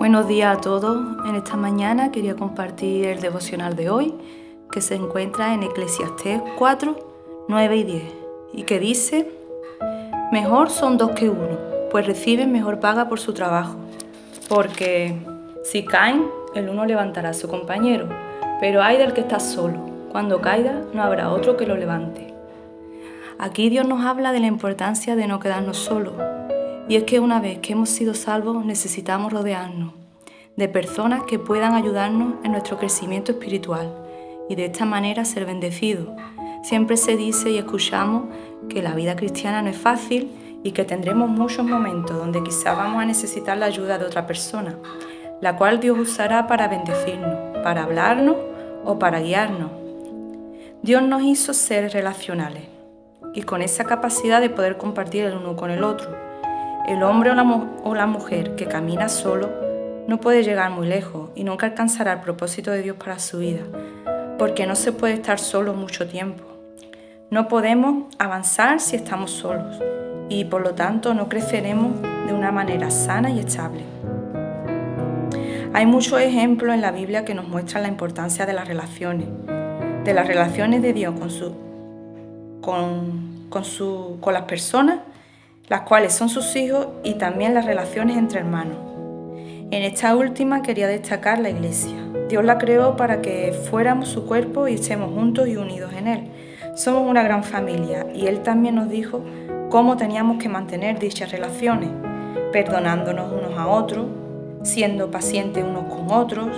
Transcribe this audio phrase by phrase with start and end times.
[0.00, 0.98] Buenos días a todos.
[1.26, 4.14] En esta mañana quería compartir el devocional de hoy,
[4.72, 8.02] que se encuentra en Eclesiastés 4, 9 y 10,
[8.54, 9.30] y que dice,
[10.32, 11.58] Mejor son dos que uno,
[11.90, 13.76] pues reciben mejor paga por su trabajo,
[14.48, 15.16] porque
[15.64, 16.24] si caen,
[16.54, 18.08] el uno levantará a su compañero,
[18.58, 19.80] pero hay del que está solo,
[20.10, 22.32] cuando caiga no habrá otro que lo levante.
[23.38, 26.14] Aquí Dios nos habla de la importancia de no quedarnos solos,
[26.90, 29.92] y es que una vez que hemos sido salvos necesitamos rodearnos
[30.56, 33.94] de personas que puedan ayudarnos en nuestro crecimiento espiritual
[34.48, 36.08] y de esta manera ser bendecidos.
[36.64, 38.24] Siempre se dice y escuchamos
[38.68, 40.32] que la vida cristiana no es fácil
[40.64, 44.74] y que tendremos muchos momentos donde quizá vamos a necesitar la ayuda de otra persona,
[45.40, 48.34] la cual Dios usará para bendecirnos, para hablarnos
[48.84, 49.70] o para guiarnos.
[50.82, 52.64] Dios nos hizo seres relacionales
[53.32, 56.29] y con esa capacidad de poder compartir el uno con el otro
[56.86, 59.48] el hombre o la, mujer que camina solo
[60.08, 63.60] no puede llegar muy lejos y nunca alcanzará el propósito de Dios para su vida,
[64.38, 66.44] porque no se puede estar solo mucho tiempo.
[67.30, 69.80] No podemos avanzar si estamos solos
[70.28, 73.82] y por lo tanto no creceremos de una manera sana y estable.
[75.72, 79.28] Hay muchos ejemplos en la Biblia que nos muestran la importancia de las relaciones,
[80.04, 81.54] de las relaciones de Dios con, su,
[82.60, 84.98] con, con, su, con las personas
[85.70, 88.76] las cuales son sus hijos y también las relaciones entre hermanos.
[89.70, 91.94] En esta última quería destacar la iglesia.
[92.28, 96.30] Dios la creó para que fuéramos su cuerpo y estemos juntos y unidos en Él.
[96.74, 99.22] Somos una gran familia y Él también nos dijo
[99.70, 101.90] cómo teníamos que mantener dichas relaciones,
[102.50, 104.06] perdonándonos unos a otros,
[104.64, 106.48] siendo pacientes unos con otros,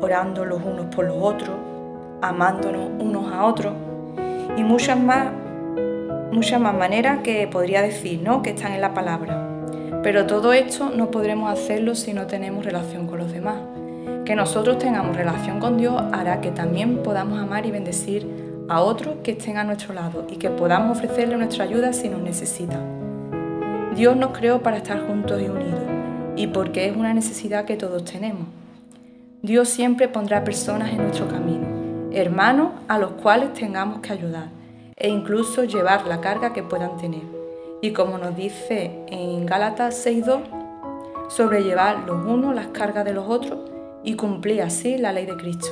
[0.00, 1.54] orando los unos por los otros,
[2.22, 3.74] amándonos unos a otros
[4.56, 5.28] y muchas más
[6.32, 8.42] muchas más maneras que podría decir, ¿no?
[8.42, 9.48] Que están en la palabra.
[10.02, 13.56] Pero todo esto no podremos hacerlo si no tenemos relación con los demás.
[14.24, 18.26] Que nosotros tengamos relación con Dios hará que también podamos amar y bendecir
[18.68, 22.20] a otros que estén a nuestro lado y que podamos ofrecerle nuestra ayuda si nos
[22.20, 22.78] necesita.
[23.96, 25.80] Dios nos creó para estar juntos y unidos
[26.36, 28.46] y porque es una necesidad que todos tenemos.
[29.42, 31.66] Dios siempre pondrá personas en nuestro camino,
[32.12, 34.57] hermanos a los cuales tengamos que ayudar
[34.98, 37.22] e incluso llevar la carga que puedan tener.
[37.80, 40.40] Y como nos dice en Gálatas 6.2,
[41.28, 43.70] sobrellevar los unos las cargas de los otros
[44.02, 45.68] y cumplir así la ley de Cristo.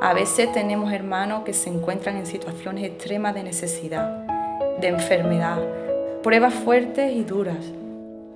[0.00, 4.24] A veces tenemos hermanos que se encuentran en situaciones extremas de necesidad,
[4.80, 5.58] de enfermedad,
[6.22, 7.72] pruebas fuertes y duras.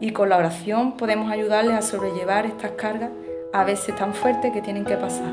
[0.01, 3.11] Y con la oración podemos ayudarles a sobrellevar estas cargas
[3.53, 5.33] a veces tan fuertes que tienen que pasar.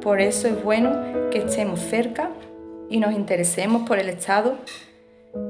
[0.00, 2.30] Por eso es bueno que estemos cerca
[2.88, 4.56] y nos interesemos por el estado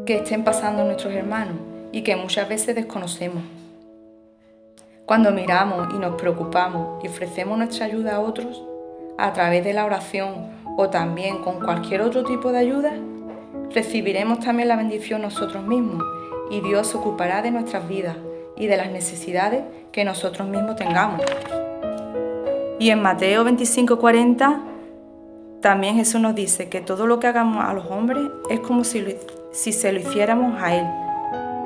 [0.05, 1.57] que estén pasando nuestros hermanos
[1.93, 3.43] y que muchas veces desconocemos.
[5.05, 8.63] Cuando miramos y nos preocupamos y ofrecemos nuestra ayuda a otros,
[9.19, 12.93] a través de la oración o también con cualquier otro tipo de ayuda,
[13.73, 16.03] recibiremos también la bendición nosotros mismos
[16.51, 18.17] y Dios se ocupará de nuestras vidas
[18.57, 21.21] y de las necesidades que nosotros mismos tengamos.
[22.79, 24.76] Y en Mateo 25:40
[25.67, 29.05] también Jesús nos dice que todo lo que hagamos a los hombres es como si,
[29.51, 30.87] si se lo hiciéramos a Él.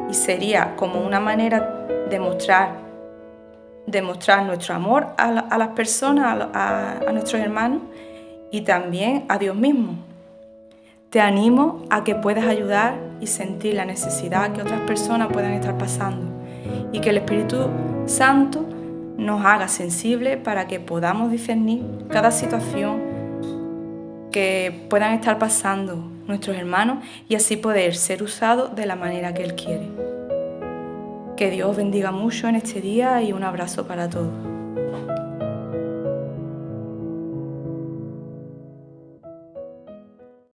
[0.08, 2.78] Y sería como una manera de mostrar,
[4.46, 7.82] nuestro amor a, las personas, a, a nuestros hermanos
[8.50, 9.96] y también a Dios mismo.
[11.10, 15.76] Te animo a que puedas ayudar y sentir la necesidad que otras personas puedan estar
[15.76, 16.26] pasando
[16.90, 17.68] y que el Espíritu
[18.06, 18.64] Santo
[19.18, 23.09] nos haga sensibles para que podamos discernir cada situación
[24.30, 25.96] que puedan estar pasando
[26.26, 29.88] nuestros hermanos y así poder ser usados de la manera que Él quiere.
[31.36, 34.59] Que Dios bendiga mucho en este día y un abrazo para todos.